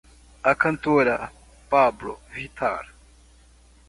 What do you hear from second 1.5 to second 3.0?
Pablo Vittar